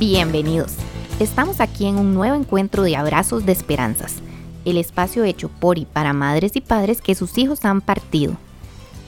[0.00, 0.76] Bienvenidos.
[1.18, 4.22] Estamos aquí en un nuevo encuentro de Abrazos de Esperanzas,
[4.64, 8.32] el espacio hecho por y para madres y padres que sus hijos han partido.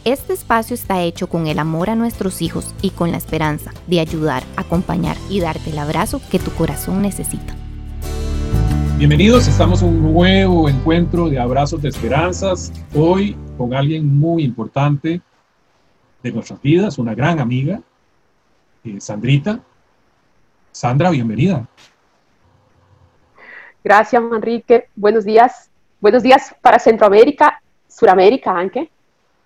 [0.05, 4.01] Este espacio está hecho con el amor a nuestros hijos y con la esperanza de
[4.01, 7.57] ayudar, acompañar y darte el abrazo que tu corazón necesita.
[8.99, 15.23] Bienvenidos, estamos en un nuevo encuentro de Abrazos de Esperanzas, hoy con alguien muy importante
[16.23, 17.81] de nuestras vidas, una gran amiga,
[18.85, 19.63] eh, Sandrita.
[20.73, 21.67] Sandra, bienvenida.
[23.85, 24.89] Gracias, Enrique.
[24.97, 25.71] Buenos días.
[26.01, 28.91] Buenos días para Centroamérica, Suramérica, aunque.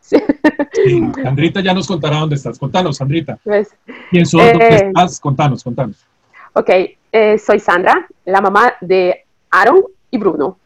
[0.00, 0.16] Sí,
[1.22, 2.58] Sandrita ya nos contará dónde estás.
[2.58, 3.38] Contanos, Sandrita.
[3.42, 3.74] Pues,
[4.10, 4.40] ¿Quién sos?
[4.40, 5.20] ¿Dónde eh, estás?
[5.20, 6.06] Contanos, contanos.
[6.52, 6.70] Ok,
[7.12, 10.58] eh, soy Sandra, la mamá de Aaron y Bruno.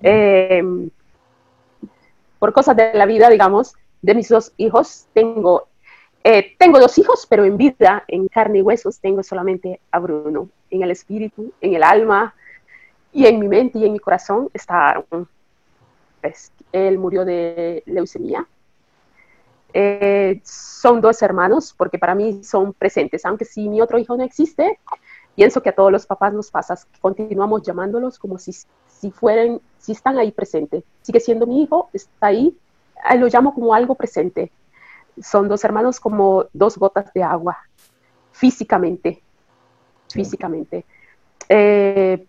[0.00, 0.88] Em,
[2.38, 5.68] por cosas de la vida, digamos, de mis dos hijos, tengo,
[6.26, 10.48] eh, tengo dos hijos, pero en vida, en carne y huesos, tengo solamente a Bruno.
[10.70, 12.34] En el espíritu, en el alma
[13.12, 15.28] y en mi mente y en mi corazón está Aaron.
[16.22, 18.48] Pues, él murió de leucemia.
[19.74, 24.24] Eh, son dos hermanos porque para mí son presentes, aunque si mi otro hijo no
[24.24, 24.78] existe,
[25.34, 28.52] pienso que a todos los papás nos pasa continuamos llamándolos como si,
[28.86, 30.84] si fueran, si están ahí presentes.
[31.02, 32.56] Sigue siendo mi hijo, está ahí,
[33.18, 34.50] lo llamo como algo presente.
[35.22, 37.58] Son dos hermanos como dos gotas de agua,
[38.32, 39.22] físicamente,
[40.12, 40.84] físicamente.
[41.48, 42.26] Eh,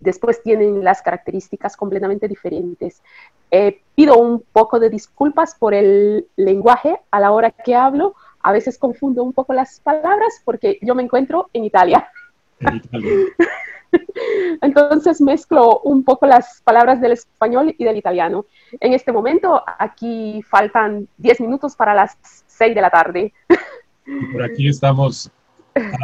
[0.00, 3.02] después tienen las características completamente diferentes.
[3.50, 8.52] Eh, pido un poco de disculpas por el lenguaje a la hora que hablo, a
[8.52, 12.08] veces confundo un poco las palabras porque yo me encuentro en Italia.
[14.62, 18.46] Entonces mezclo un poco las palabras del español y del italiano.
[18.80, 23.32] En este momento aquí faltan 10 minutos para las 6 de la tarde.
[24.32, 25.30] por aquí estamos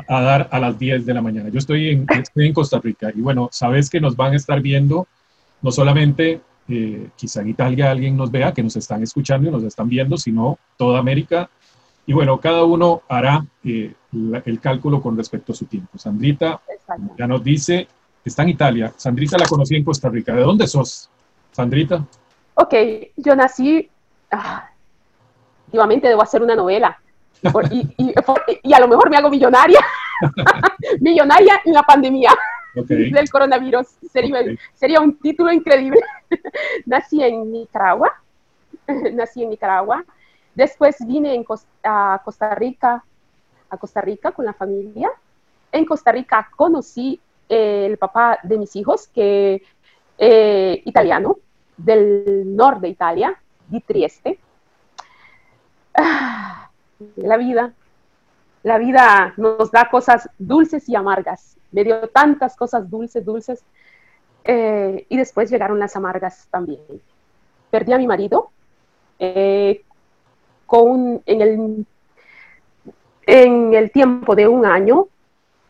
[0.08, 1.48] a, dar a las 10 de la mañana.
[1.48, 1.90] Yo estoy
[2.34, 5.06] en, Costa Rica y bueno, sabes que nos van a estar viendo
[5.62, 9.64] no solamente eh, quizá en Italia alguien nos vea, que nos están escuchando y nos
[9.64, 11.50] están viendo, sino toda América
[12.10, 13.94] y bueno, cada uno hará eh,
[14.44, 15.96] el cálculo con respecto a su tiempo.
[15.96, 16.60] Sandrita
[17.16, 17.86] ya nos dice,
[18.24, 18.92] está en Italia.
[18.96, 20.34] Sandrita la conocí en Costa Rica.
[20.34, 21.08] ¿De dónde sos,
[21.52, 22.04] Sandrita?
[22.54, 22.74] Ok,
[23.16, 23.88] yo nací,
[24.32, 24.70] ah,
[25.70, 27.00] debo hacer una novela.
[27.70, 29.78] y, a lo mejor me hago millonaria,
[31.00, 32.34] millonaria en la pandemia
[32.74, 33.86] del coronavirus.
[34.12, 34.42] Sería,
[34.74, 36.00] sería un título increíble.
[36.86, 38.20] nací en Nicaragua,
[39.12, 40.04] nací en Nicaragua,
[40.54, 41.44] Después vine
[41.84, 43.04] a Costa Rica,
[43.68, 45.10] a Costa Rica con la familia.
[45.72, 49.62] En Costa Rica conocí el papá de mis hijos, que
[50.18, 51.38] eh, italiano,
[51.76, 54.38] del norte de Italia, di Trieste.
[55.94, 56.70] Ah,
[57.16, 57.72] la vida,
[58.62, 61.56] la vida nos da cosas dulces y amargas.
[61.72, 63.64] Me dio tantas cosas dulces, dulces.
[64.44, 66.80] Eh, y después llegaron las amargas también.
[67.70, 68.50] Perdí a mi marido.
[69.18, 69.84] Eh,
[71.26, 71.86] en,
[73.26, 75.08] el, tiempo de un año,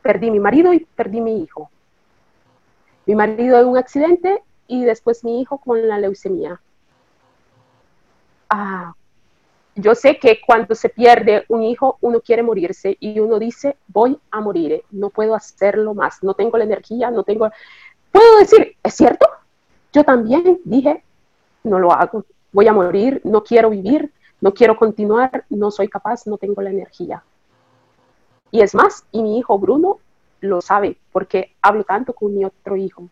[0.02, 1.70] perdí mi marido y perdí mi hijo.
[3.06, 6.60] Mi marido en un accidente y después mi hijo con la leucemia.
[8.48, 8.94] Ah,
[9.74, 14.18] yo sé que cuando se pierde un hijo, uno quiere morirse y uno dice, voy
[14.30, 17.50] a morir, no puedo hacerlo más, no tengo la energía, no tengo...
[18.12, 19.26] Puedo decir, ¿es cierto?
[19.92, 21.02] Yo también dije,
[21.62, 26.26] no lo hago, voy a morir, no quiero vivir, no quiero continuar, no soy capaz,
[26.26, 27.22] no tengo la energía.
[28.50, 29.98] Y es más, y mi hijo Bruno
[30.40, 33.08] lo sabe porque hablo tanto con mi otro hijo.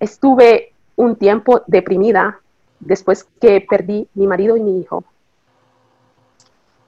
[0.00, 2.40] Estuve un tiempo deprimida
[2.80, 5.04] después que perdí mi marido y mi hijo.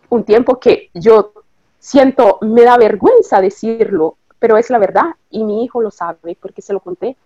[0.09, 1.33] Un tiempo que yo
[1.79, 6.63] siento, me da vergüenza decirlo, pero es la verdad y mi hijo lo sabe porque
[6.63, 7.17] se lo conté.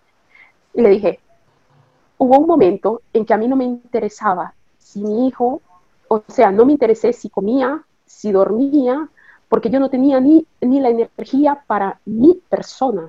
[0.74, 1.20] Y le dije,
[2.18, 5.60] hubo un momento en que a mí no me interesaba si mi hijo
[6.12, 9.08] o sea, no me interesé si comía, si dormía,
[9.48, 13.08] porque yo no tenía ni, ni la energía para mi persona.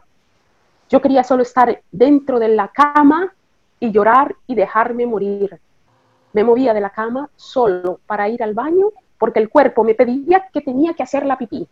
[0.88, 3.33] Yo quería solo estar dentro de la cama
[3.80, 5.59] y llorar y dejarme morir.
[6.33, 10.47] Me movía de la cama solo para ir al baño porque el cuerpo me pedía
[10.54, 11.68] que tenía que hacer la pipí.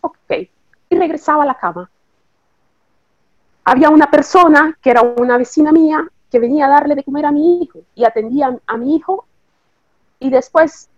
[0.00, 0.32] Ok,
[0.90, 1.88] y regresaba a la cama.
[3.62, 7.30] Había una persona que era una vecina mía que venía a darle de comer a
[7.30, 9.27] mi hijo y atendía a mi hijo
[10.18, 10.88] y después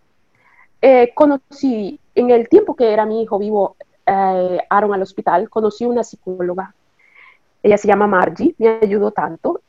[0.81, 3.77] eh, conocí, en el tiempo que era mi hijo vivo,
[4.07, 6.75] eh, Aaron al hospital, conocí una psicóloga.
[7.63, 9.61] Ella se llama Margie, me ayudó tanto.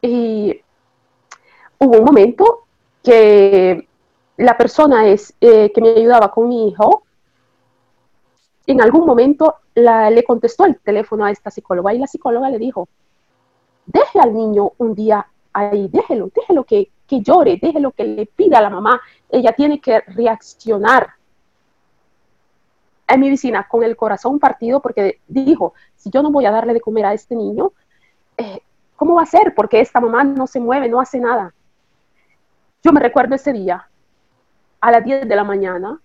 [0.00, 0.60] Y
[1.78, 2.64] hubo un momento
[3.02, 3.86] que
[4.36, 7.04] la persona es, eh, que me ayudaba con mi hijo
[8.66, 12.88] en algún momento le contestó el teléfono a esta psicóloga y la psicóloga le dijo,
[13.86, 18.58] deje al niño un día ahí, déjelo, déjelo que, que llore, déjelo que le pida
[18.58, 21.14] a la mamá, ella tiene que reaccionar.
[23.06, 26.72] En mi vecina, con el corazón partido, porque dijo, si yo no voy a darle
[26.72, 27.72] de comer a este niño,
[28.38, 28.60] eh,
[28.96, 29.54] ¿cómo va a ser?
[29.54, 31.52] Porque esta mamá no se mueve, no hace nada.
[32.82, 33.88] Yo me recuerdo ese día,
[34.80, 36.00] a las 10 de la mañana,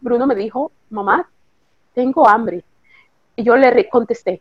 [0.00, 1.28] Bruno me dijo, mamá,
[1.94, 2.64] tengo hambre.
[3.36, 4.40] Y yo le contesté.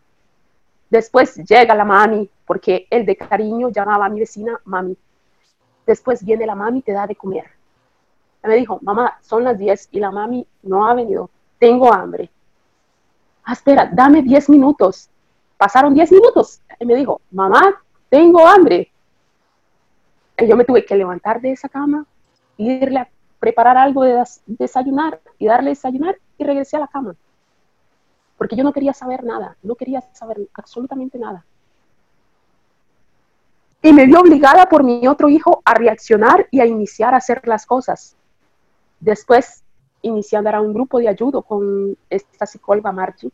[0.89, 4.97] Después llega la mami, porque él de cariño llamaba a mi vecina mami.
[5.87, 7.45] Después viene la mami y te da de comer.
[8.43, 11.29] me dijo, mamá, son las 10 y la mami no ha venido.
[11.57, 12.29] Tengo hambre.
[13.45, 15.09] Ah, espera, dame 10 minutos.
[15.55, 16.59] Pasaron 10 minutos.
[16.77, 18.91] Y me dijo, mamá, tengo hambre.
[20.37, 22.05] Y yo me tuve que levantar de esa cama,
[22.57, 23.09] irle a
[23.39, 27.15] preparar algo de desayunar y darle desayunar y regresé a la cama.
[28.37, 31.45] Porque yo no quería saber nada, no quería saber absolutamente nada.
[33.81, 37.41] Y me vio obligada por mi otro hijo a reaccionar y a iniciar a hacer
[37.47, 38.15] las cosas.
[38.99, 39.63] Después
[40.01, 43.31] inicié a andar a un grupo de ayuda con esta psicóloga Margie.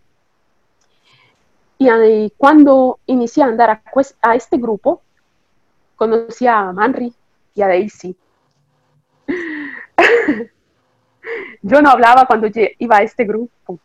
[1.78, 3.82] Y cuando inicié a andar a,
[4.22, 5.02] a este grupo,
[5.96, 7.14] conocí a Manry
[7.56, 8.16] y a Daisy.
[11.62, 12.48] Yo no hablaba cuando
[12.80, 13.80] iba a este grupo,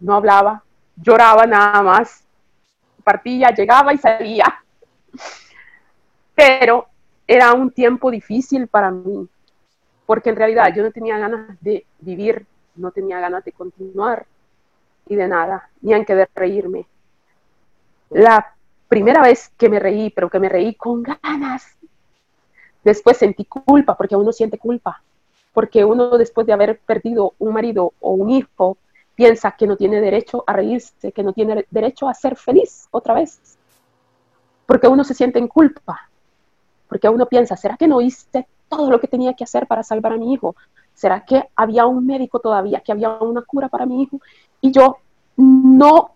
[0.00, 0.62] no hablaba,
[0.96, 2.24] lloraba nada más,
[3.02, 4.61] partía, llegaba y salía.
[6.34, 6.86] Pero
[7.26, 9.28] era un tiempo difícil para mí,
[10.06, 12.46] porque en realidad yo no tenía ganas de vivir,
[12.76, 14.26] no tenía ganas de continuar
[15.08, 16.86] y de nada, ni aunque de reírme.
[18.10, 18.54] La
[18.88, 21.76] primera vez que me reí, pero que me reí con ganas,
[22.84, 25.02] después sentí culpa, porque uno siente culpa
[25.52, 28.78] porque uno después de haber perdido un marido o un hijo
[29.14, 33.14] piensa que no tiene derecho a reírse, que no tiene derecho a ser feliz otra
[33.14, 33.58] vez,
[34.66, 36.08] porque uno se siente en culpa,
[36.92, 40.12] porque uno piensa, ¿será que no hice todo lo que tenía que hacer para salvar
[40.12, 40.54] a mi hijo?
[40.92, 44.20] ¿Será que había un médico todavía, que había una cura para mi hijo?
[44.60, 44.98] Y yo
[45.38, 46.10] no,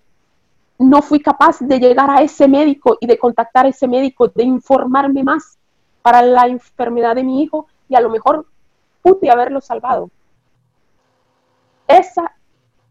[0.78, 4.42] no fui capaz de llegar a ese médico y de contactar a ese médico, de
[4.42, 5.56] informarme más
[6.02, 8.44] para la enfermedad de mi hijo y a lo mejor
[9.00, 10.10] pude haberlo salvado.
[11.88, 12.26] Esas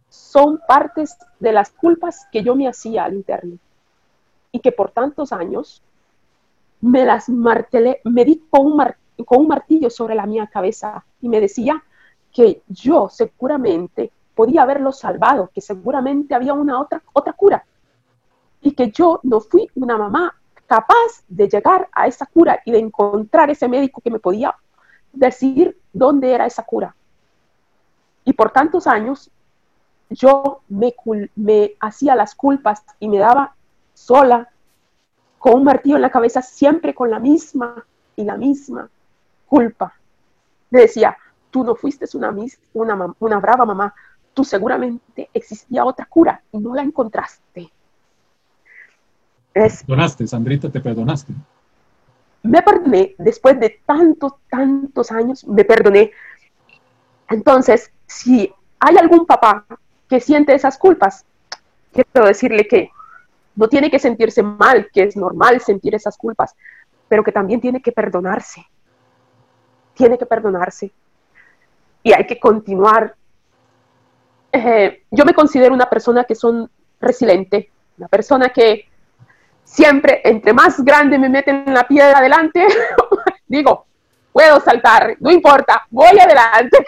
[0.10, 3.60] son partes de las culpas que yo me hacía al interno
[4.52, 5.84] y que por tantos años
[6.86, 8.84] me las martelé, me di con un,
[9.26, 11.84] con un martillo sobre la mía cabeza y me decía
[12.32, 17.66] que yo seguramente podía haberlo salvado, que seguramente había una otra, otra cura
[18.62, 20.36] y que yo no fui una mamá
[20.68, 24.56] capaz de llegar a esa cura y de encontrar ese médico que me podía
[25.12, 26.96] decir dónde era esa cura.
[28.26, 29.32] Y por tantos años
[30.12, 30.94] yo me,
[31.36, 33.56] me hacía las culpas y me daba
[33.96, 34.50] sola
[35.40, 37.86] con un martillo en la cabeza, siempre con la misma
[38.16, 38.90] y la misma
[39.48, 39.94] culpa.
[40.72, 41.18] Le decía,
[41.52, 42.34] tú no fuiste una,
[42.74, 43.94] una, una brava mamá,
[44.34, 47.72] tú seguramente existía otra cura y no la encontraste.
[49.54, 51.34] perdonaste, Sandrita, te perdonaste
[52.46, 56.12] me perdoné, después de tantos, tantos años, me perdoné.
[57.30, 59.66] Entonces, si hay algún papá
[60.08, 61.26] que siente esas culpas,
[61.92, 62.92] quiero decirle que
[63.56, 66.56] no tiene que sentirse mal, que es normal sentir esas culpas,
[67.08, 68.66] pero que también tiene que perdonarse.
[69.94, 70.92] Tiene que perdonarse.
[72.04, 73.16] Y hay que continuar.
[74.52, 76.70] Eh, yo me considero una persona que son
[77.00, 78.88] resiliente, una persona que
[79.64, 82.66] siempre, entre más grande me meten la piedra adelante,
[83.48, 83.86] digo,
[84.32, 86.86] puedo saltar, no importa, voy adelante.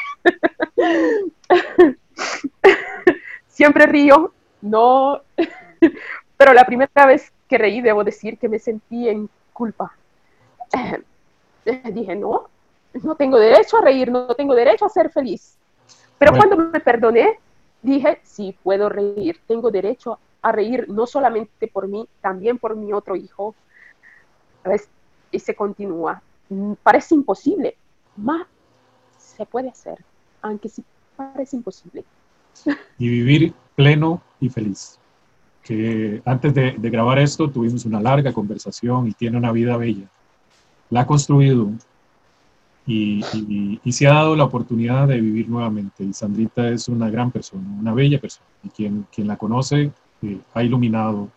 [3.48, 5.22] siempre río, no,
[6.38, 9.96] pero la primera vez que reí, debo decir que me sentí en culpa.
[11.70, 12.48] Eh, dije, no,
[13.04, 15.58] no tengo derecho a reír, no tengo derecho a ser feliz.
[16.18, 17.40] Pero cuando me perdoné,
[17.82, 22.94] dije, sí, puedo reír, tengo derecho a reír no solamente por mí, también por mi
[22.94, 23.54] otro hijo.
[25.30, 26.22] Y se continúa.
[26.48, 27.76] Mm, parece imposible,
[28.16, 28.48] más
[29.18, 29.98] se puede hacer,
[30.42, 30.86] aunque sí
[31.18, 32.06] parece imposible.
[32.98, 35.00] Y vivir pleno y feliz.
[35.68, 40.06] Que antes de, grabar esto tuvimos una larga conversación y tiene una vida bella.
[40.90, 41.70] La ha construido
[42.86, 43.22] y,
[43.84, 46.06] y, se ha dado la oportunidad de vivir nuevamente.
[46.06, 48.48] Y Sandrita es una gran persona, una bella persona.
[48.64, 49.92] Y quien, quien la conoce
[50.54, 51.28] ha iluminado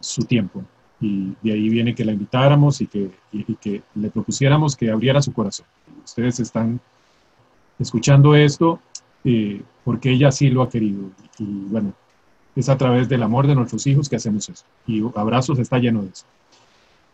[0.00, 0.64] su tiempo.
[0.98, 3.10] Y de ahí viene que la invitáramos y que,
[3.60, 5.66] que le propusiéramos que abriera su corazón.
[6.02, 6.80] Ustedes están
[7.78, 8.80] escuchando esto
[9.22, 11.10] eh, porque ella sí lo ha querido.
[11.38, 11.92] Y bueno,
[12.58, 14.64] es a través del amor de nuestros hijos que hacemos eso.
[14.84, 16.24] Y Abrazos está lleno de eso.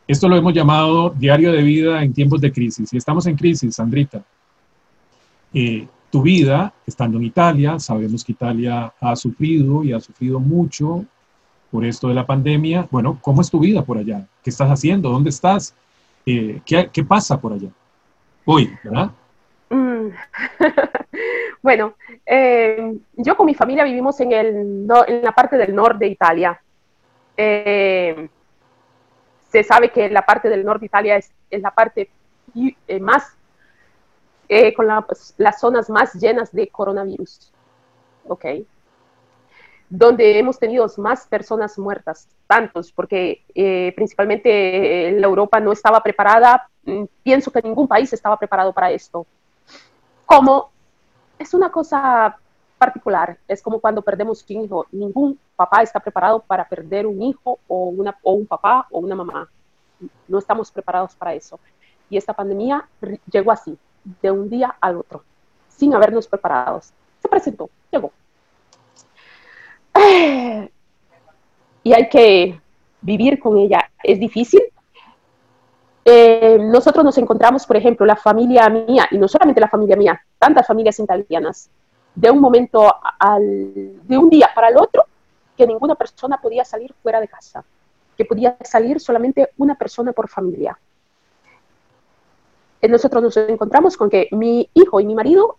[0.08, 2.90] Esto lo hemos llamado diario de vida en tiempos de crisis.
[2.94, 4.22] Y estamos en crisis, Sandrita.
[5.52, 11.04] Eh, tu vida, estando en Italia, sabemos que Italia ha sufrido y ha sufrido mucho
[11.70, 12.88] por esto de la pandemia.
[12.90, 14.26] Bueno, ¿cómo es tu vida por allá?
[14.42, 15.10] ¿Qué estás haciendo?
[15.10, 15.74] ¿Dónde estás?
[16.24, 17.68] Eh, ¿qué, ¿qué, pasa por allá?
[18.46, 19.10] Hoy, ¿verdad?
[19.68, 20.08] Mm.
[21.64, 21.94] bueno,
[22.26, 26.61] eh, yo con mi familia vivimos en, el, en la parte del norte de Italia.
[27.38, 28.28] Eh,
[29.49, 32.11] se sabe que la parte del norte de Italia es, la parte
[32.87, 33.35] eh, más,
[34.76, 37.50] con pues, las zonas más llenas de coronavirus.
[38.28, 38.44] Ok.
[39.88, 43.40] Donde hemos tenido más personas muertas, tantos, porque
[43.97, 46.68] principalmente la Europa no estaba preparada.
[46.85, 49.26] Mm, pienso que ningún país estaba preparado para esto
[50.26, 50.73] como
[51.44, 52.38] es una cosa
[52.78, 57.58] particular, es como cuando perdemos un hijo, ningún papá está preparado para perder un hijo
[57.68, 59.48] o, una, un papá o una mamá,
[60.26, 61.60] no estamos preparados para eso.
[62.08, 62.88] Y esta pandemia
[63.30, 63.76] llegó así,
[64.22, 65.22] de un día al otro,
[65.68, 66.92] sin habernos preparados.
[67.20, 68.10] Se presentó, llegó.
[71.86, 72.58] Y hay que
[73.02, 73.90] vivir con ella.
[74.02, 74.62] Es difícil,
[76.04, 80.20] eh, nosotros nos encontramos, por ejemplo, la familia mía, y no solamente la familia mía,
[80.38, 81.70] tantas familias italianas,
[82.14, 85.06] de un momento al, de un día para el otro,
[85.56, 87.64] que ninguna persona podía salir fuera de casa,
[88.16, 90.78] que podía salir solamente una persona por familia.
[92.80, 95.56] Eh, nosotros nos encontramos con que mi hijo y mi marido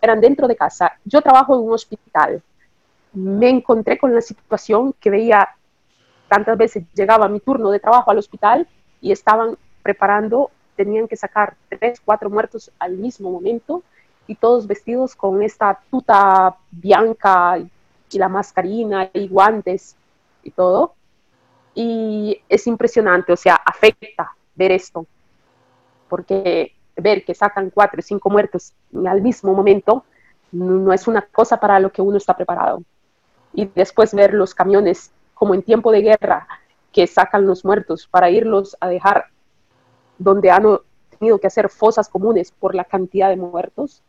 [0.00, 0.92] eran dentro de casa.
[1.04, 2.42] Yo trabajo en un hospital.
[3.12, 5.48] Me encontré con la situación que veía
[6.28, 8.68] tantas veces, llegaba mi turno de trabajo al hospital
[9.00, 13.82] y estaban preparando, tenían que sacar tres, cuatro muertos al mismo momento
[14.26, 19.94] y todos vestidos con esta tuta blanca y la mascarina y guantes
[20.42, 20.94] y todo.
[21.74, 25.06] Y es impresionante, o sea, afecta ver esto,
[26.08, 28.72] porque ver que sacan cuatro o cinco muertos
[29.06, 30.04] al mismo momento
[30.52, 32.82] no es una cosa para lo que uno está preparado.
[33.52, 36.46] Y después ver los camiones como en tiempo de guerra
[36.92, 39.26] que sacan los muertos para irlos a dejar
[40.18, 40.64] donde han
[41.18, 44.02] tenido que hacer fosas comunes por la cantidad de muertos,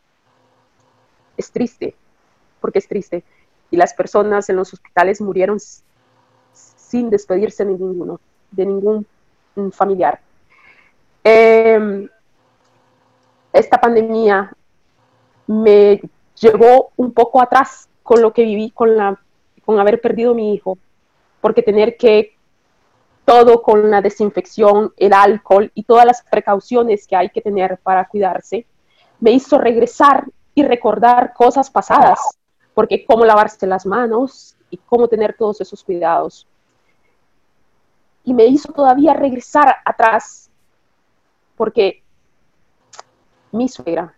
[1.36, 1.94] es triste,
[2.60, 3.24] porque es triste.
[3.70, 5.58] Y las personas en los hospitales murieron
[6.52, 8.20] sin despedirse de ninguno,
[8.50, 9.06] de ningún
[9.72, 10.20] familiar.
[11.24, 12.08] Em,
[13.52, 14.52] esta pandemia
[15.46, 16.00] me
[16.40, 19.20] llevó un poco atrás con lo que viví con, la,
[19.64, 20.78] con haber perdido a mi hijo,
[21.40, 22.35] porque tener que
[23.26, 28.06] todo con la desinfección, el alcohol y todas las precauciones que hay que tener para
[28.06, 28.66] cuidarse,
[29.18, 32.20] me hizo regresar y recordar cosas pasadas,
[32.72, 36.46] porque cómo lavarse las manos y cómo tener todos esos cuidados.
[38.22, 40.48] Y me hizo todavía regresar atrás,
[41.56, 42.04] porque
[43.50, 44.14] mi suegra,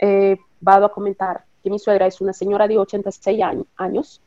[0.00, 3.40] eh, va a comentar que mi suegra es una señora de 86
[3.76, 4.20] años,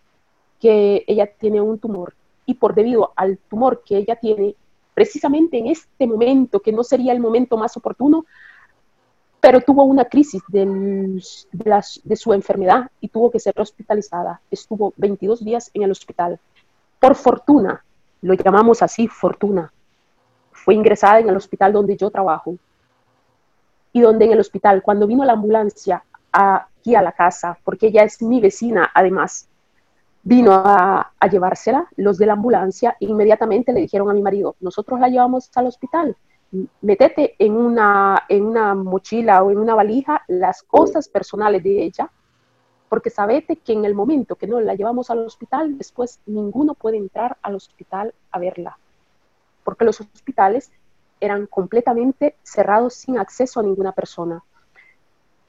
[0.57, 2.13] que ella tiene un tumor
[2.49, 4.55] y por debido al tumor que ella tiene,
[4.95, 8.25] precisamente en este momento, que no sería el momento más oportuno,
[9.39, 10.65] pero tuvo una crisis de,
[12.03, 14.41] de, su enfermedad y tuvo que ser hospitalizada.
[14.49, 16.39] Estuvo 22 días en el hospital.
[16.99, 17.85] Por fortuna,
[18.23, 19.71] lo llamamos así, fortuna,
[20.51, 22.55] fue ingresada en el hospital donde yo trabajo.
[23.93, 28.05] Y donde en el hospital, cuando vino la ambulancia aquí a la casa, porque ella
[28.05, 29.48] es mi vecina además,
[30.23, 35.07] vino a, llevársela, los de la ambulancia, inmediatamente le dijeron a mi marido, nosotros la
[35.07, 36.15] llevamos al hospital,
[36.81, 42.11] metete en una, en una mochila o en una valija las cosas personales de ella,
[42.89, 46.97] porque sabete que en el momento que no la llevamos al hospital, después ninguno puede
[46.97, 48.77] entrar al hospital a verla,
[49.63, 50.71] porque los hospitales
[51.21, 54.43] eran completamente cerrados sin acceso a ninguna persona.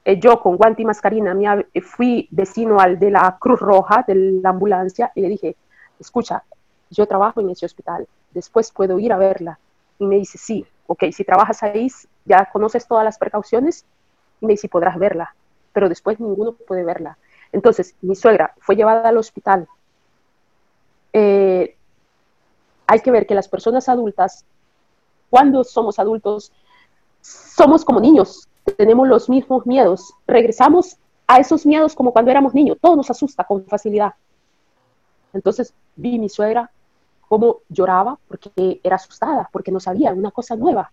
[0.03, 4.03] Eh, yo con guante y mascarina me, eh, fui vecino al de la Cruz Roja,
[4.07, 5.55] de la ambulancia, y le dije,
[5.99, 6.43] escucha,
[6.89, 9.59] yo trabajo en ese hospital, después puedo ir a verla.
[9.99, 11.87] Y me dice, sí, ok, si trabajas ahí,
[12.25, 13.85] ya conoces todas las precauciones,
[14.39, 15.35] y me dice, podrás verla,
[15.71, 17.17] pero después ninguno puede verla.
[17.51, 19.67] Entonces, mi suegra fue llevada al hospital.
[21.13, 21.75] Eh,
[22.87, 24.45] hay que ver que las personas adultas,
[25.29, 26.51] cuando somos adultos,
[27.21, 30.97] somos como niños, tenemos los mismos miedos, regresamos
[31.27, 34.13] a esos miedos como cuando éramos niños, todo nos asusta con facilidad.
[35.33, 36.71] Entonces vi mi suegra
[37.27, 40.91] cómo lloraba porque era asustada, porque no sabía, una cosa nueva.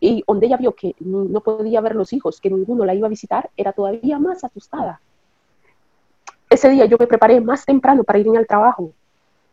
[0.00, 3.10] Y donde ella vio que no podía ver los hijos, que ninguno la iba a
[3.10, 5.00] visitar, era todavía más asustada.
[6.50, 8.92] ese día yo me preparé más temprano para ir al trabajo,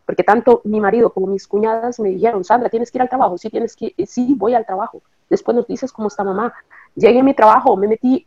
[0.04, 3.36] porque tanto mi marido como mis cuñadas me dijeron, Sandra, tienes que ir al trabajo,
[3.38, 5.02] sí, tienes que, sí, voy al trabajo.
[5.28, 6.54] Después nos dices cómo está mamá.
[6.96, 8.26] Llegué a mi trabajo, me metí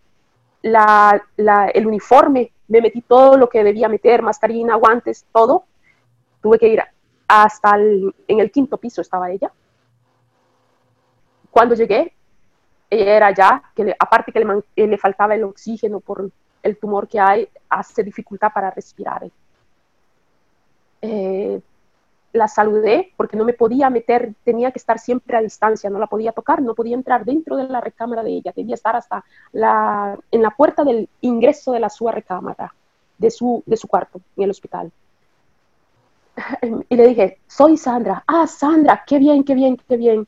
[0.61, 1.21] la,
[1.73, 5.65] el uniforme, me metí todo lo que debía meter, mascarina, guantes, todo.
[6.41, 6.83] Tuve que ir
[7.27, 9.51] hasta el, en el quinto piso estaba ella.
[11.51, 12.13] Cuando llegué,
[12.89, 16.29] ella era ya, que aparte que le, le faltaba el oxígeno por
[16.61, 19.29] el tumor que hay, hace dificultad para respirar.
[21.01, 21.61] Eh,
[22.33, 26.07] la saludé porque no me podía meter, tenía que estar siempre a distancia, no la
[26.07, 29.23] podía tocar, no podía entrar dentro de la recámara de ella, tenía que estar hasta
[29.51, 32.73] la, en la puerta del ingreso de la su recámara,
[33.17, 34.91] de su, de su cuarto en el hospital.
[36.89, 38.23] Y le dije, soy Sandra.
[38.27, 40.27] Ah, Sandra, qué bien, qué bien, qué bien.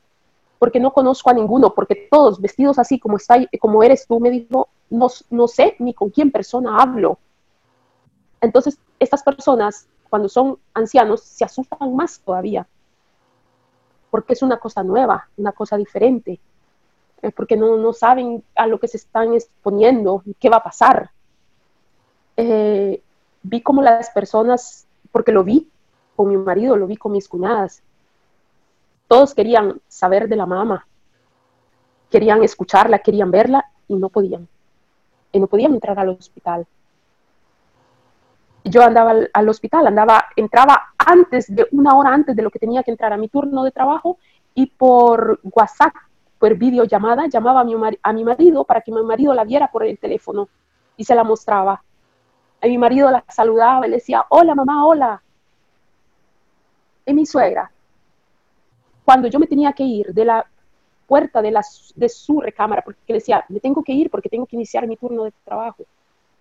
[0.58, 4.30] Porque no conozco a ninguno, porque todos vestidos así como, está, como eres tú, me
[4.30, 7.18] dijo, no, no sé ni con quién persona hablo.
[8.40, 12.66] Entonces, estas personas cuando son ancianos se asustan más todavía,
[14.10, 16.38] porque es una cosa nueva, una cosa diferente,
[17.34, 21.10] porque no, no, saben a lo que se están exponiendo, qué va a pasar.
[22.36, 23.02] Eh,
[23.42, 25.70] vi como las personas, porque lo vi
[26.14, 27.82] con mi marido, lo vi con mis cuñadas,
[29.08, 30.86] todos querían saber de la mamá,
[32.10, 34.46] querían escucharla, querían verla y no podían.
[35.32, 36.66] Y no podían entrar al hospital
[38.64, 42.82] yo andaba al, hospital, andaba, entraba antes de una hora antes de lo que tenía
[42.82, 44.18] que entrar a mi turno de trabajo
[44.54, 45.94] y por WhatsApp,
[46.38, 49.84] por videollamada, llamaba a mi, a mi marido para que mi marido la viera por
[49.84, 50.48] el teléfono
[50.96, 51.82] y se la mostraba.
[52.60, 55.22] A mi marido la saludaba y le decía, hola mamá, hola.
[57.04, 57.70] Y mi suegra,
[59.04, 60.46] cuando yo me tenía que ir de la
[61.06, 61.62] puerta de, la,
[61.96, 64.96] de su recámara, porque le decía, me tengo que ir porque tengo que iniciar mi
[64.96, 65.84] turno de trabajo,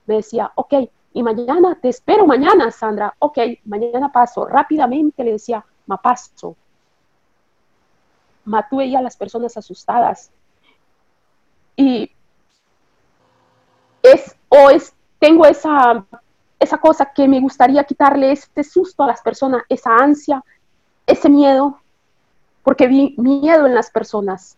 [0.05, 0.73] me decía, ok,
[1.13, 3.13] y mañana, te espero mañana, Sandra.
[3.19, 4.45] Ok, mañana paso.
[4.45, 6.55] Rápidamente le decía, ma paso.
[8.45, 10.31] Ma, tú a las personas asustadas.
[11.75, 12.11] Y
[14.01, 16.05] es, o es, tengo esa,
[16.59, 20.43] esa cosa que me gustaría quitarle este susto a las personas, esa ansia,
[21.05, 21.79] ese miedo,
[22.63, 24.57] porque vi miedo en las personas.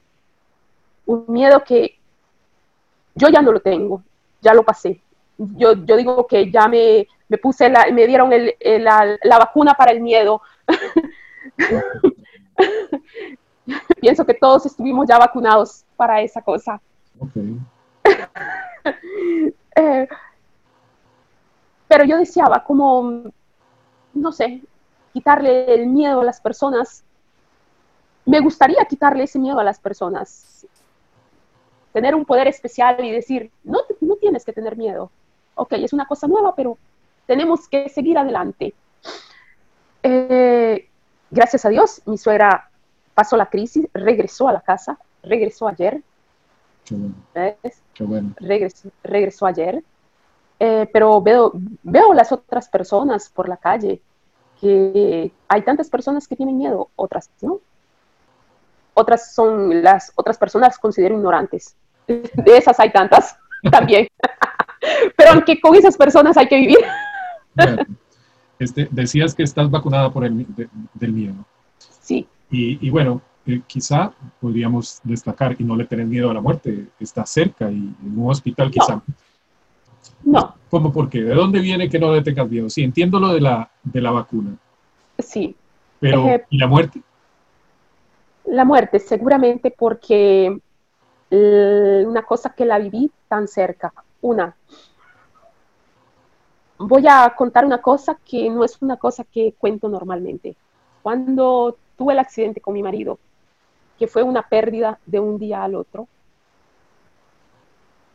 [1.05, 1.97] Un miedo que
[3.15, 4.03] yo ya no lo tengo,
[4.39, 5.01] ya lo pasé
[5.37, 9.73] yo, yo digo que ya me, me puse, la, me dieron el, la, la, vacuna
[9.73, 10.41] para el miedo.
[13.99, 16.81] Pienso que todos estuvimos ya vacunados para esa cosa.
[19.75, 20.07] eh,
[21.87, 23.23] pero yo deseaba como,
[24.13, 24.61] no sé,
[25.13, 27.03] quitarle el miedo a las personas.
[28.25, 30.67] Me gustaría quitarle ese miedo a las personas.
[31.93, 35.11] Tener un poder especial y decir, no, no tienes que tener miedo
[35.55, 36.77] ok, es una cosa nueva, pero
[37.25, 38.73] tenemos que seguir adelante.
[40.01, 40.89] Eh,
[41.31, 42.69] gracias a Dios, mi suegra
[43.13, 46.01] pasó la crisis, regresó a la casa, regresó ayer.
[46.85, 47.15] Qué bueno.
[47.93, 48.33] Qué bueno.
[49.03, 49.83] Regresó, ayer.
[50.59, 51.51] Eh, pero veo,
[51.83, 54.01] veo las otras personas por la calle,
[54.59, 57.59] que hay tantas personas que tienen miedo, otras no.
[58.93, 61.75] Otras son las otras personas considero ignorantes.
[62.07, 63.37] De esas hay tantas
[63.71, 64.07] también.
[65.15, 66.77] Pero aunque con esas personas hay que vivir.
[68.59, 70.45] este, decías que estás vacunada por el
[70.93, 71.45] del miedo.
[71.77, 72.27] Sí.
[72.49, 76.87] Y, bueno, eh, quizá podríamos destacar y no le tener miedo a la muerte.
[76.99, 79.01] Está cerca y en un hospital quizá.
[80.23, 80.55] No.
[80.69, 81.23] ¿Cómo por qué?
[81.23, 82.69] ¿De dónde viene que no le tengas miedo?
[82.69, 84.55] Sí, entiendo lo de la, de la vacuna.
[85.17, 85.55] Sí.
[85.99, 87.01] Pero, eh, ¿y la muerte?
[88.45, 90.55] La muerte, seguramente porque
[91.31, 93.91] una cosa que la viví tan cerca.
[94.21, 94.55] Una,
[96.87, 100.55] voy a contar una cosa que no es una cosa que cuento normalmente.
[101.01, 103.19] Cuando tuve el accidente con mi marido,
[103.97, 106.07] que fue una pérdida de un día al otro,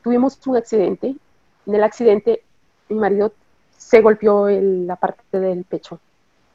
[0.02, 1.14] tuvimos un accidente.
[1.66, 2.42] En el accidente,
[2.88, 3.32] mi marido
[3.76, 6.00] se golpeó en la parte del pecho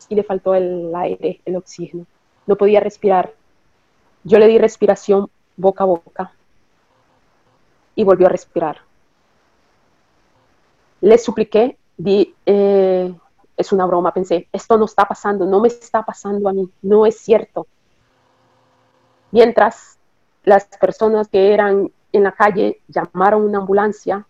[0.09, 2.05] y le faltó el aire, el oxígeno.
[2.45, 3.33] No podía respirar.
[4.23, 6.31] Yo le di respiración boca a boca
[7.95, 8.79] y volvió a respirar.
[11.01, 13.13] Le supliqué eh,
[13.55, 17.05] es una broma, pensé, esto no está pasando, no me está pasando a mí, no
[17.05, 17.67] es cierto.
[19.31, 19.97] Mientras
[20.43, 24.25] las personas que eran en la calle llamaron una ambulancia,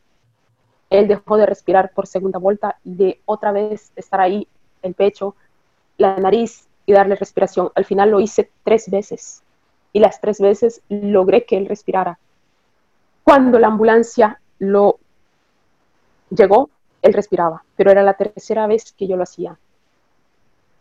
[0.90, 4.48] él dejó de respirar por segunda vuelta y de otra vez estar ahí
[4.82, 5.36] el pecho,
[5.98, 7.72] la nariz y darle respiración.
[7.76, 9.42] Al final lo hice tres veces
[9.92, 12.20] y las tres veces logré que él respirara.
[13.24, 15.00] Cuando la ambulancia lo
[16.30, 16.70] llegó,
[17.04, 19.60] él respiraba, pero era la tercera vez que yo lo hacía.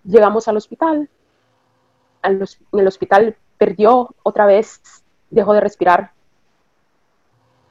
[0.05, 1.09] Llegamos al hospital,
[2.23, 4.81] en el hospital perdió otra vez,
[5.31, 6.13] dejó de respirar.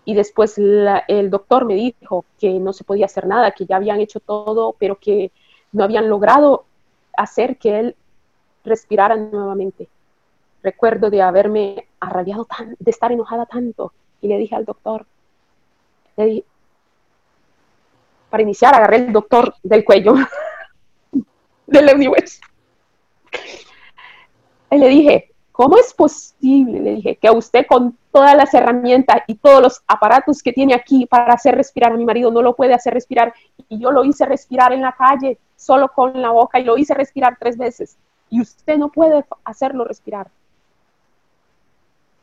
[0.04, 4.00] Y después el doctor me dijo que no se podía hacer nada, que ya habían
[4.00, 5.32] hecho todo, pero que
[5.72, 6.66] no habían logrado
[7.16, 7.96] hacer que él
[8.66, 9.88] respirara nuevamente.
[10.64, 15.06] Recuerdo de haberme arrabiado, tan, de estar enojada tanto, y le dije al doctor,
[18.32, 20.16] para iniciar agarré el doctor del cuello
[21.68, 22.42] del universo.
[24.72, 26.80] Y le dije, ¿cómo es posible?
[26.80, 30.74] Le dije, que a usted con todas las herramientas y todos los aparatos que tiene
[30.74, 33.34] aquí para hacer respirar a mi marido no lo puede hacer respirar.
[33.68, 36.94] Y yo lo hice respirar en la calle, solo con la boca, y lo hice
[36.94, 37.98] respirar tres veces.
[38.30, 40.32] Y usted no puede hacerlo respirar.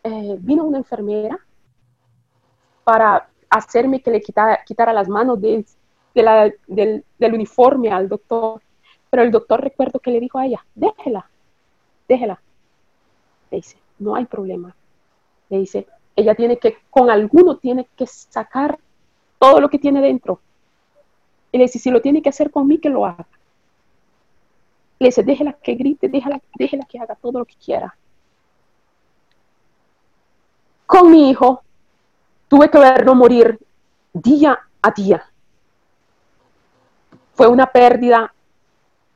[0.05, 1.39] Eh, vino una enfermera
[2.83, 5.65] para hacerme que le quitara, quitara las manos de,
[6.23, 8.61] del, uniforme al doctor.
[9.11, 11.29] Pero el doctor recuerdo que le dijo a ella, déjela,
[12.09, 12.41] déjela.
[13.51, 14.75] Le dice, no hay problema.
[15.49, 18.79] Le dice, ella tiene que, con alguno tiene que sacar
[19.39, 20.41] todo lo que tiene dentro.
[21.53, 23.27] Y le dice, si lo tiene que hacer con mí, que lo haga.
[24.99, 27.97] Le dice, déjela que grite, déjela, déjela que haga todo lo que quiera.
[30.87, 31.63] Con mi hijo,
[32.49, 33.59] tuve que verlo morir
[34.13, 35.25] día a día.
[37.39, 38.35] Fue una pérdida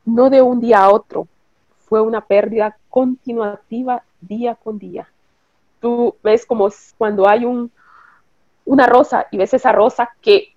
[0.04, 1.26] no de un día a otro,
[1.88, 5.08] fue una pérdida continuativa día con día.
[5.80, 7.72] Tú ves como cuando hay un,
[8.64, 10.54] una rosa y ves esa rosa que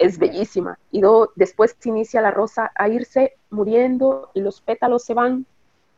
[0.00, 1.00] es bellísima y
[1.36, 5.46] después se inicia la rosa a irse muriendo y los pétalos se van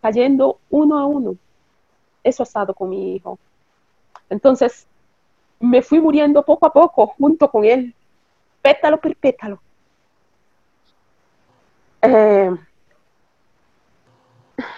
[0.03, 1.37] cayendo uno a uno.
[2.23, 3.39] Eso ha estado con mi hijo.
[4.29, 4.87] Entonces,
[5.59, 7.95] me fui muriendo poco a poco junto con él,
[8.61, 9.59] pétalo por pétalo.
[12.07, 12.51] Eh,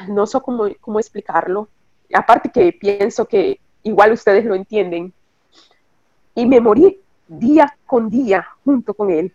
[0.09, 1.69] no sé cómo, cómo explicarlo.
[2.13, 5.13] Aparte que pienso que igual ustedes lo entienden.
[6.35, 9.33] Y me morí día con día junto con él.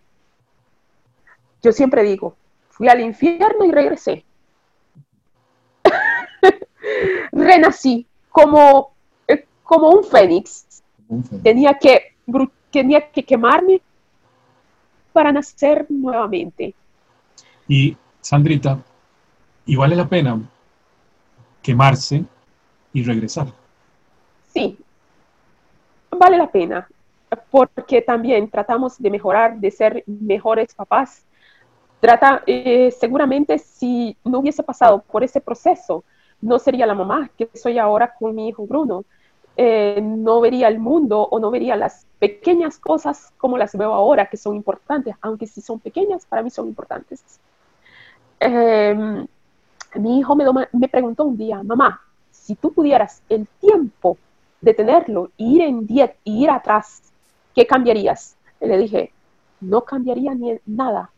[1.61, 2.35] Yo siempre digo,
[2.69, 4.25] fui al infierno y regresé.
[7.31, 8.93] Renací como,
[9.27, 10.65] eh, como un fénix
[11.43, 12.15] Tenía que,
[12.71, 13.81] tenía que quemarme
[15.11, 16.73] para nacer nuevamente.
[17.67, 18.79] Y Sandrita,
[19.65, 20.39] ¿y vale la pena
[21.61, 22.25] quemarse
[22.91, 23.47] y regresar?
[24.53, 24.77] Sí,
[26.11, 26.87] vale la pena,
[27.49, 31.25] porque también tratamos de mejorar, de ser mejores papás.
[32.45, 36.03] Eh, seguramente si no hubiese pasado por ese proceso,
[36.41, 39.05] no sería la mamá que soy ahora con mi hijo Bruno.
[39.55, 44.25] Eh, no vería el mundo o no vería las pequeñas cosas como las veo ahora,
[44.25, 47.39] que son importantes, aunque si son pequeñas, para mí son importantes.
[48.39, 49.25] Em,
[49.95, 54.17] mi hijo me, preguntó un día, mamá, si tú pudieras el tiempo
[54.61, 57.01] de tenerlo, ir en dieta y ir atrás,
[57.53, 58.35] ¿qué cambiarías?
[58.59, 59.11] Le dije,
[59.61, 61.09] no cambiaría ni nada,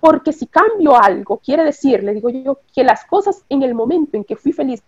[0.00, 4.16] porque si cambio algo, quiere decir, le digo yo, que las cosas en el momento
[4.16, 4.82] en que fui feliz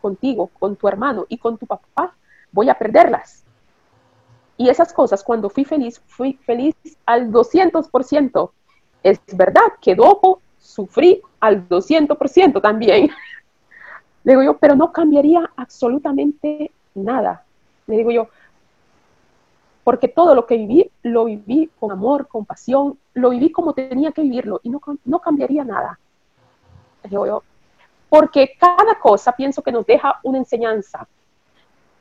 [0.00, 2.14] contigo, con tu hermano y con tu papá,
[2.50, 3.44] voy a perderlas.
[4.56, 8.50] Y esas cosas, cuando fui feliz, fui feliz al 200%.
[9.02, 13.10] Es verdad que luego sufrí al 200% también.
[14.24, 17.44] Le digo yo, pero no cambiaría absolutamente nada.
[17.86, 18.28] Le digo yo,
[19.84, 24.10] porque todo lo que viví, lo viví con amor, con pasión, lo viví como tenía
[24.10, 25.98] que vivirlo y no, no cambiaría nada.
[27.04, 27.42] Le digo yo,
[28.08, 31.06] porque cada cosa pienso que nos deja una enseñanza.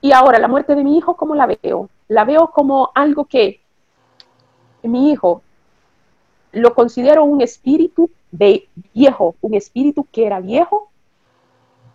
[0.01, 1.89] Y ahora la muerte de mi hijo, ¿cómo la veo?
[2.07, 3.61] La veo como algo que
[4.81, 5.41] mi hijo
[6.55, 10.89] lo considero un espíritu viejo, un espíritu que era viejo,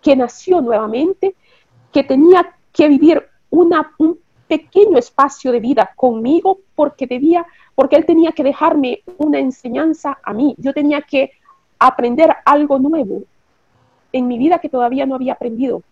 [0.00, 1.34] que nació nuevamente,
[1.92, 7.44] que tenía que vivir un pequeño espacio de vida conmigo porque debía,
[7.74, 10.54] porque él tenía que dejarme una enseñanza a mí.
[10.58, 11.32] Yo tenía que
[11.78, 13.22] aprender algo nuevo,
[14.12, 15.82] en mi vida que todavía no había aprendido.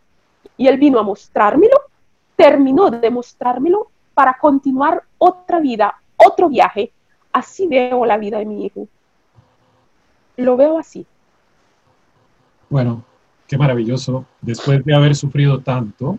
[0.57, 1.81] Y Él vino a mostrármelo,
[2.37, 6.93] terminó de mostrármelo para continuar otra vida, otro viaje.
[7.39, 8.89] Así veo la vida de mi hijo.
[10.37, 11.07] Lo veo así.
[12.69, 13.05] Bueno,
[13.47, 14.27] qué maravilloso.
[14.41, 16.19] Después de haber sufrido tanto,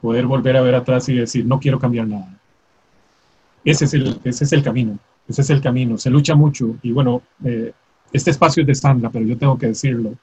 [0.00, 2.36] poder volver a ver atrás y decir, no quiero cambiar nada.
[3.64, 5.96] Ese es el, ese es el camino, ese es el camino.
[5.98, 7.72] Se lucha mucho y bueno, eh,
[8.12, 10.14] este espacio es de Sandra, pero yo tengo que decirlo.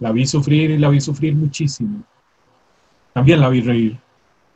[0.00, 2.02] La vi sufrir y la vi sufrir muchísimo.
[3.12, 3.96] También la vi reír.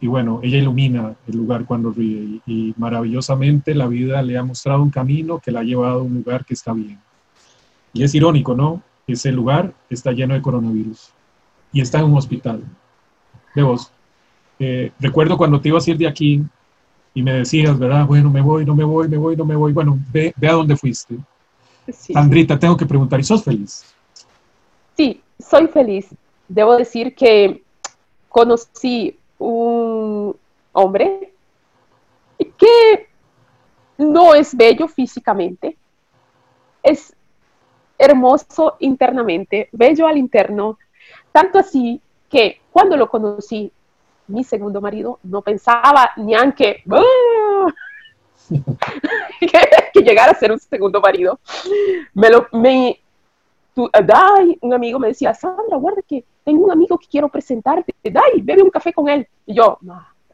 [0.01, 4.83] Y bueno, ella ilumina el lugar cuando ríe y, maravillosamente la vida le ha mostrado
[4.83, 7.01] un camino que la ha llevado a un lugar que está bien.
[7.93, 8.83] Y es irónico, ¿no?
[9.07, 11.11] Ese lugar está lleno de coronavirus
[11.73, 12.63] y está en un hospital.
[13.55, 13.91] De vos,
[14.59, 16.43] eh, recuerdo cuando te ibas a ir de aquí
[17.15, 18.07] y me decías, ¿verdad?
[18.07, 19.73] Bueno, me voy, no me voy, me voy, no me voy.
[19.73, 21.17] Bueno, ve, a dónde fuiste.
[21.93, 22.13] Sí.
[22.15, 23.85] Andrita, tengo que preguntar, ¿y sos feliz?
[24.97, 26.09] Sí, soy feliz.
[26.49, 27.63] Debo decir que
[28.29, 29.78] conocí un
[30.73, 31.33] hombre
[32.59, 33.09] que
[33.99, 35.77] no es bello físicamente,
[36.83, 37.15] es
[37.97, 40.79] hermoso internamente, bello al interno,
[41.33, 43.73] tanto así que cuando lo conocí,
[44.29, 46.85] mi segundo marido no pensaba ni aunque
[49.41, 51.39] que, llegara a ser un segundo marido.
[52.15, 53.01] Me lo, me,
[53.75, 58.63] un amigo me decía, Sandra, guarda que tengo un amigo que quiero presentarte, dai, bebe
[58.63, 59.27] un café con él.
[59.47, 59.79] Y yo,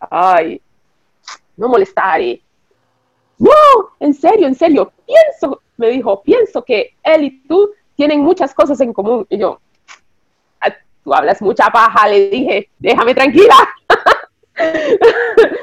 [0.00, 0.60] ay,
[1.56, 2.42] no molestaré.
[3.38, 3.50] No,
[4.00, 8.80] en serio, en serio, pienso, me dijo, pienso que él y tú tienen muchas cosas
[8.80, 9.26] en común.
[9.28, 9.60] Y yo,
[10.60, 13.56] ah, tú hablas mucha paja, le dije, déjame tranquila.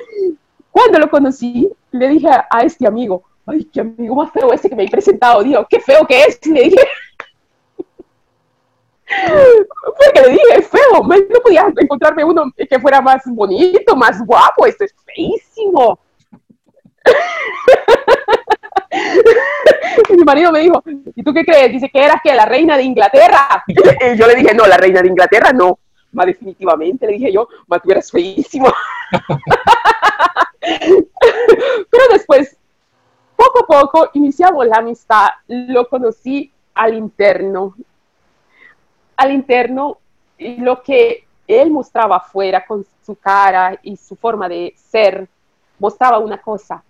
[0.72, 4.76] Cuando lo conocí, le dije a, este amigo, ay, qué amigo más feo ese que
[4.76, 6.46] me he presentado, Dios, qué feo que es.
[6.46, 6.82] le dije,
[9.98, 14.86] porque le dije, feo, no podía encontrarme uno que fuera más bonito, más guapo, esto
[14.86, 16.00] es feísimo.
[20.10, 20.84] Y mi marido me dijo,
[21.16, 21.72] ¿y tú qué crees?
[21.72, 23.64] Dice que eras que la reina de Inglaterra.
[23.68, 23.74] Y
[24.18, 25.80] yo le dije, no, la reina de Inglaterra no.
[26.12, 28.68] Más definitivamente le dije yo, más tú eras feísimo.
[30.60, 32.58] Pero después,
[33.36, 35.30] poco a poco, iniciamos la amistad.
[35.48, 37.76] Lo conocí al interno
[39.22, 40.00] al interno
[40.40, 45.28] lo que él mostraba afuera con su cara y su forma de ser,
[45.78, 46.84] mostraba una cosa.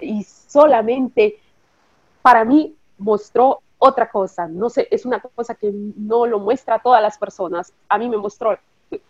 [0.00, 1.40] Y solamente
[2.22, 4.46] para mí mostró otra cosa.
[4.46, 7.72] No sé, es una cosa que no lo muestra a todas las personas.
[7.88, 8.56] A mí me mostró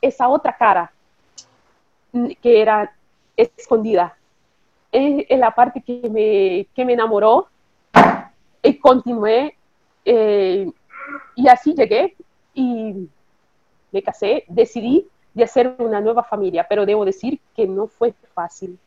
[0.00, 0.90] esa otra cara
[2.40, 2.90] que era
[3.36, 4.16] escondida.
[4.90, 7.48] Es, la parte que me, que me enamoró
[8.62, 9.58] y continué.
[10.06, 10.70] Eh,
[11.36, 12.16] y así llegué
[12.54, 13.08] y
[13.90, 18.78] me casé, decidí de hacer una nueva familia, pero debo decir que no fue fácil,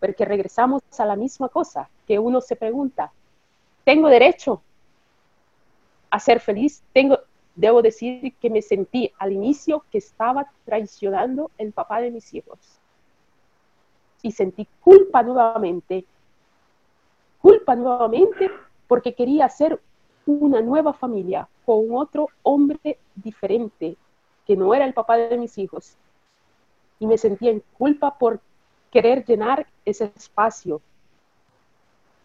[0.00, 3.12] porque regresamos a la misma cosa, que uno se pregunta,
[3.84, 4.62] ¿tengo derecho
[6.10, 6.82] a ser feliz?
[6.92, 7.18] Tengo,
[7.54, 12.58] debo decir que me sentí al inicio que estaba traicionando el papá de mis hijos.
[14.22, 16.04] Y sentí culpa nuevamente,
[17.40, 18.50] culpa nuevamente
[18.86, 19.80] porque quería hacer
[20.26, 23.98] una nueva familia con otro hombre diferente,
[24.46, 25.98] que no era el papá de mis hijos.
[26.98, 28.40] Y me sentía en culpa por
[28.90, 30.80] querer llenar ese espacio.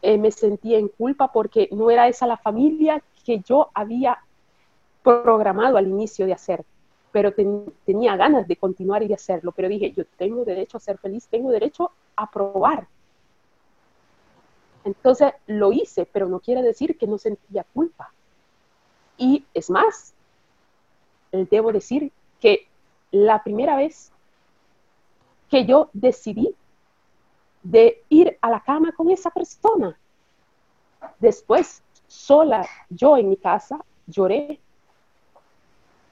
[0.02, 4.18] Eh, me sentía en culpa porque no era esa la familia que yo había
[5.04, 6.64] programado al inicio de hacer,
[7.12, 7.34] pero
[7.84, 11.28] tenía ganas de continuar y de hacerlo, pero dije, yo tengo derecho a ser feliz,
[11.28, 12.88] tengo derecho a probar.
[14.86, 18.14] Entonces lo hice, pero no quiere decir que no sentía culpa.
[19.18, 20.14] Y es más,
[21.32, 22.68] debo decir que
[23.12, 24.12] la primera vez
[25.50, 26.56] que yo decidí
[27.62, 29.98] de ir a la cama con esa persona,
[31.20, 34.60] después sola, yo en mi casa, lloré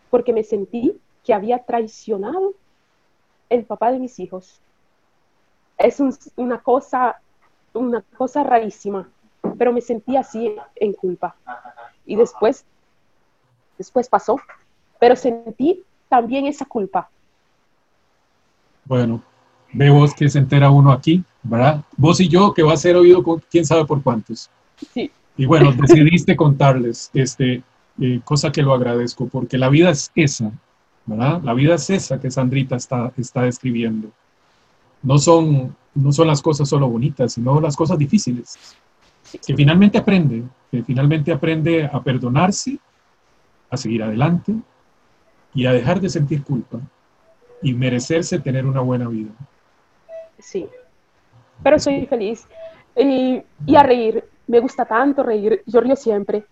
[0.10, 2.54] porque me sentí que había traicionado
[3.50, 4.60] el papá de mis hijos.
[5.78, 6.00] Es
[6.36, 7.20] una cosa
[7.74, 9.10] una cosa rarísima,
[9.58, 11.36] pero me sentí así en culpa.
[12.06, 12.66] Y después,
[13.82, 14.38] después pasó,
[15.00, 17.10] pero sentí también esa culpa.
[18.86, 19.22] Bueno,
[19.74, 21.84] ve vos que se entera uno aquí, ¿verdad?
[21.98, 24.50] Vos y yo, que va a ser oído con quién sabe por cuántos.
[24.94, 25.12] Sí.
[25.38, 27.64] Y bueno, decidiste contarles, este,
[28.00, 30.52] eh, cosa que lo agradezco, porque la vida es esa,
[31.06, 31.42] ¿verdad?
[31.44, 34.12] La vida es esa que Sandrita está, está describiendo.
[35.04, 38.58] No son no son las cosas solo bonitas, sino las cosas difíciles.
[39.46, 42.78] Que finalmente aprende, que finalmente aprende a perdonarse,
[43.72, 44.54] a seguir adelante
[45.54, 46.80] y a dejar de sentir culpa
[47.62, 49.32] y merecerse tener una buena vida.
[50.40, 50.68] Sí,
[51.64, 52.46] pero soy feliz
[52.96, 54.24] y, y a reír.
[54.48, 56.44] Me gusta tanto reír, yo río siempre.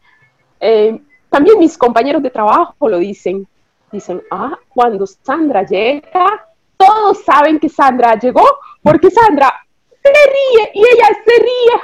[0.60, 3.48] Eh, también mis compañeros de trabajo lo dicen.
[3.92, 8.46] Dicen, ah, cuando Sandra llega, todos saben que Sandra llegó
[8.82, 9.54] porque Sandra
[9.90, 11.82] se ríe y ella se ríe.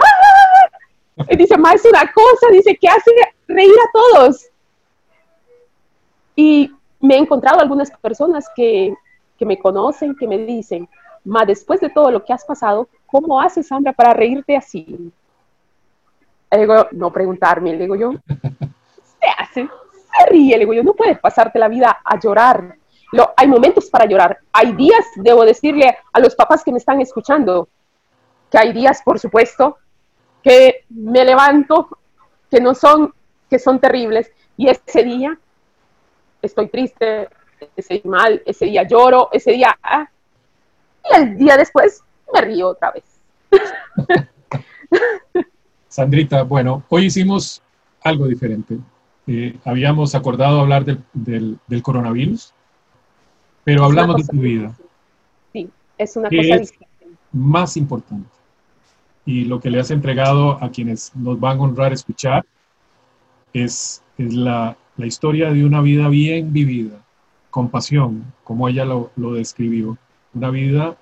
[1.29, 3.09] Y dice, más una cosa, dice que hace
[3.47, 4.49] reír a todos.
[6.35, 8.95] Y me he encontrado algunas personas que
[9.37, 10.87] que me conocen, que me dicen,
[11.23, 15.11] ma, después de todo lo que has pasado, ¿cómo haces, Sandra, para reírte así?
[16.51, 20.93] Le digo, no preguntarme, le digo yo, se hace, se ríe, le digo yo, no
[20.93, 22.77] puedes pasarte la vida a llorar.
[23.11, 27.01] Lo, hay momentos para llorar, hay días, debo decirle a los papás que me están
[27.01, 27.67] escuchando,
[28.49, 29.77] que hay días, por supuesto,
[30.41, 31.89] que me levanto,
[32.49, 33.13] que no son,
[33.49, 35.37] que son terribles, y ese día
[36.45, 37.29] estoy triste,
[37.75, 40.09] ese día mal, ese día lloro, ese día, ah,
[41.11, 42.03] y el día después
[42.33, 43.03] me río otra vez.
[45.87, 47.61] Sandrita, bueno, hoy hicimos
[48.03, 48.77] algo diferente.
[49.27, 52.53] Eh, habíamos acordado hablar del, del, coronavirus,
[53.63, 54.75] pero hablamos de tu vida.
[55.53, 56.73] Sí, es una cosa es
[57.31, 58.29] Más importante.
[59.25, 62.45] Y lo que le has entregado a quienes nos van a honrar escuchar
[63.53, 66.97] es, es la, la historia de una vida bien vivida,
[67.49, 69.97] con pasión, como ella lo, lo describió.
[70.33, 70.97] Una vida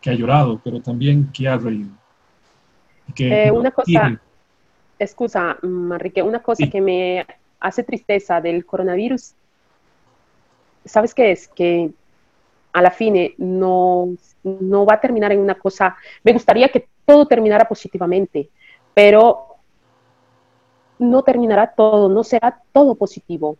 [0.00, 1.90] que ha llorado, pero también que ha reído.
[3.14, 4.20] Que eh, una cosa,
[4.98, 7.26] excusa, Manrique, una cosa que me
[7.60, 9.32] hace tristeza del coronavirus,
[10.84, 11.48] ¿sabes qué es?
[11.48, 11.90] Que
[12.72, 17.26] a la fin no, no va a terminar en una cosa, me gustaría que todo
[17.26, 18.50] terminara positivamente,
[18.94, 19.47] pero
[20.98, 23.56] no terminará todo, no será todo positivo.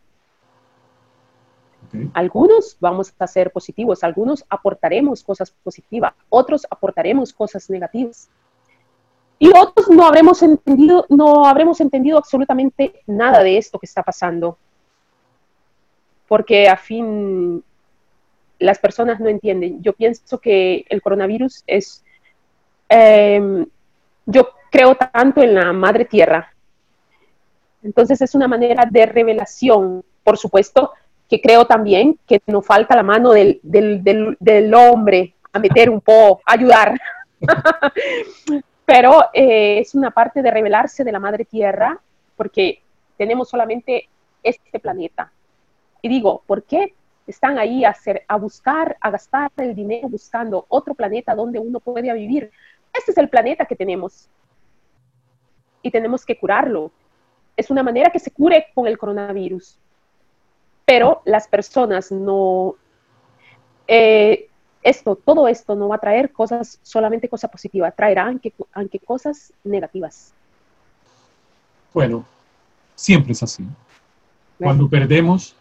[2.12, 8.28] Algunos vamos a ser positivos, algunos aportaremos cosas positivas, otros aportaremos cosas negativas.
[9.38, 14.58] Y otros no habremos entendido, no habremos entendido absolutamente nada de esto que está pasando.
[16.26, 17.62] Porque a fin
[18.58, 19.82] las personas no entienden.
[19.82, 22.04] Yo pienso que el coronavirus es,
[22.88, 23.66] em,
[24.26, 26.52] yo creo tanto en la madre tierra.
[27.82, 30.92] Entonces es una manera de revelación, por supuesto,
[31.28, 36.40] que creo también que no falta la mano del, del, hombre a meter un poco,
[36.46, 36.98] ayudar.
[38.86, 42.00] Pero eh, es una parte de revelarse de la madre tierra,
[42.36, 42.80] porque
[43.18, 44.08] tenemos solamente
[44.42, 45.30] este planeta.
[46.00, 46.94] Y digo, ¿por qué
[47.26, 51.80] están ahí a, hacer, a buscar, a gastar el dinero buscando otro planeta donde uno
[51.80, 52.50] pueda vivir?
[52.94, 54.28] Este es el planeta que tenemos.
[55.82, 56.90] Y tenemos que curarlo.
[57.58, 59.78] Es una manera que se cure con el coronavirus
[60.88, 62.74] pero las personas no,
[63.86, 64.48] eh,
[64.82, 69.52] esto, todo esto no va a traer cosas, solamente cosas positivas, traerá aunque, aunque cosas
[69.64, 70.32] negativas.
[71.92, 72.24] Bueno,
[72.94, 73.66] siempre es así.
[74.58, 75.54] Cuando perdemos,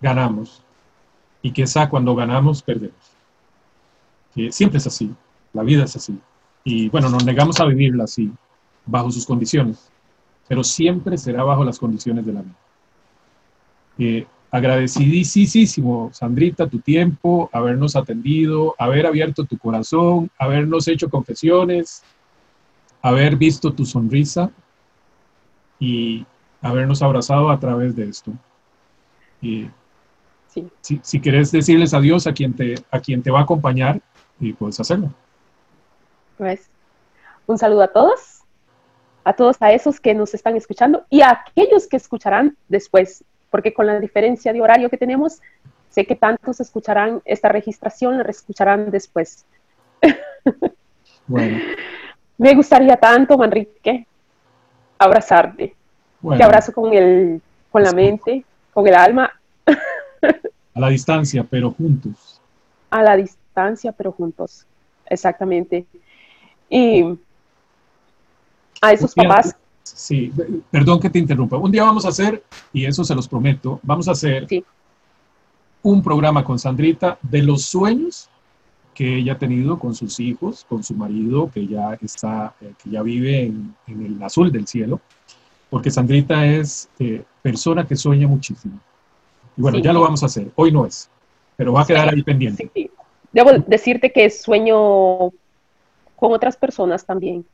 [0.00, 0.62] ganamos.
[1.42, 3.12] Y quizá cuando ganamos, perdemos.
[4.48, 5.14] siempre es así.
[5.52, 6.18] La vida es así.
[6.64, 8.32] Y bueno, nos negamos a vivirla así,
[8.86, 9.90] bajo sus condiciones.
[10.48, 12.54] Pero siempre será bajo las condiciones de la vida.
[13.98, 22.02] Eh, agradecidísimo, Sandrita, tu tiempo, habernos atendido, haber abierto tu corazón, habernos hecho confesiones,
[23.02, 24.50] haber visto tu sonrisa
[25.78, 26.24] y
[26.62, 28.32] habernos abrazado a través de esto.
[29.42, 29.68] Y
[30.80, 34.00] si, si, quieres decirles adiós a quien te, a quien te va a acompañar,
[34.40, 35.12] y puedes hacerlo.
[36.38, 36.68] Pues
[37.46, 38.33] un saludo a todos,
[39.24, 43.72] a todos a esos que nos están escuchando y a aquellos que escucharán después porque
[43.72, 45.40] con la diferencia de horario que tenemos,
[45.88, 49.46] sé que tantos escucharán esta registración, la escucharán después.
[51.28, 51.58] Bueno.
[52.36, 54.08] Me gustaría tanto, Manrique,
[54.98, 55.72] abrazarte.
[56.36, 59.32] Te abrazo con, el, con la mente, con el alma.
[60.74, 62.40] A la distancia, pero juntos.
[62.90, 64.66] A la distancia, pero juntos.
[65.06, 65.86] Exactamente.
[66.68, 67.04] Y
[68.84, 70.32] a esos papás Sí,
[70.70, 71.58] perdón que te interrumpa.
[71.58, 72.42] Un día vamos a hacer,
[72.72, 74.46] y eso se los prometo, vamos a hacer
[75.82, 78.30] un programa con Sandrita de los sueños
[78.94, 82.90] que ella ha tenido con sus hijos, con su marido, que ya está, eh, que
[82.90, 85.00] ya vive en, el azul del cielo,
[85.68, 88.80] porque Sandrita es eh, persona que sueña muchísimo.
[89.56, 90.50] Y bueno, ya lo vamos a hacer.
[90.54, 91.10] Hoy no es,
[91.56, 92.70] pero va a quedar ahí pendiente.
[93.32, 95.30] Debo decirte que sueño
[96.16, 97.44] con otras personas también.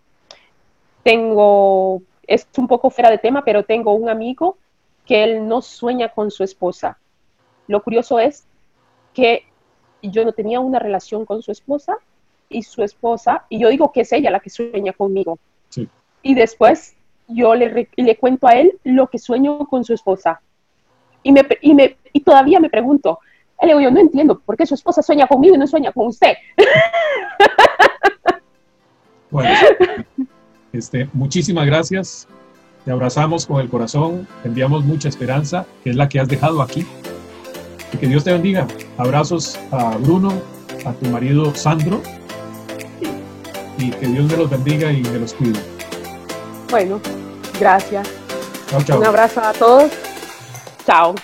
[1.02, 4.56] Tengo es un poco fuera de tema, pero tengo un amigo
[5.04, 6.96] que él no sueña con su esposa.
[7.66, 8.46] Lo curioso es
[9.12, 9.44] que
[10.00, 11.96] yo no tenía una relación con su esposa
[12.48, 15.38] y su esposa, y yo digo que es ella la que sueña conmigo.
[16.22, 16.94] Y después
[17.26, 20.40] yo le, le cuento a él lo que sueño con su esposa.
[21.24, 23.18] Y, me, y, me, y todavía me pregunto,
[23.60, 26.06] le digo, yo no entiendo por qué su esposa sueña conmigo y no sueña con
[26.06, 26.34] usted.
[29.30, 29.54] Bueno,
[30.72, 32.26] este, muchísimas gracias.
[32.84, 36.62] Te abrazamos con el corazón, te enviamos mucha esperanza, que es la que has dejado
[36.62, 36.86] aquí.
[37.92, 38.66] Y que Dios te bendiga.
[38.96, 40.32] abrazos a Bruno,
[40.86, 42.00] a tu marido Sandro,
[43.78, 45.58] y que Dios me los bendiga y me los cuide.
[46.70, 47.00] Bueno,
[47.58, 48.08] gracias.
[48.68, 49.00] Chao, chao.
[49.00, 49.90] Un abrazo a todos.
[50.86, 51.14] Chao.